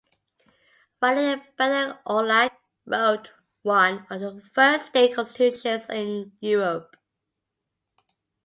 While 0.97 1.19
in 1.19 1.43
Bender 1.59 1.99
Orlyk 2.07 2.57
wrote 2.87 3.29
one 3.61 4.07
of 4.09 4.19
the 4.19 4.41
first 4.55 4.87
state 4.87 5.13
constitutions 5.13 5.85
in 5.91 6.31
Europe. 6.39 6.97